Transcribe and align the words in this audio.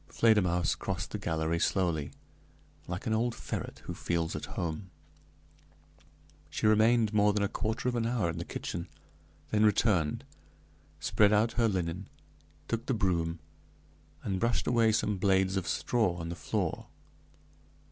Fledermausse 0.09 0.73
crossed 0.73 1.11
the 1.11 1.19
gallery 1.19 1.59
slowly, 1.59 2.09
like 2.87 3.05
an 3.05 3.13
old 3.13 3.35
ferret 3.35 3.83
who 3.85 3.93
feels 3.93 4.35
at 4.35 4.45
home. 4.57 4.89
She 6.49 6.65
remained 6.65 7.13
more 7.13 7.33
than 7.33 7.43
a 7.43 7.47
quarter 7.47 7.87
of 7.87 7.93
an 7.93 8.07
hour 8.07 8.27
in 8.27 8.39
the 8.39 8.43
kitchen, 8.43 8.87
then 9.51 9.63
returned, 9.63 10.23
spread 10.99 11.31
out 11.31 11.51
her 11.51 11.67
linen, 11.67 12.09
took 12.67 12.87
the 12.87 12.95
broom, 12.95 13.41
and 14.23 14.39
brushed 14.39 14.65
away 14.65 14.91
some 14.91 15.17
blades 15.19 15.55
of 15.55 15.67
straw 15.67 16.15
on 16.15 16.29
the 16.29 16.35
floor. 16.35 16.87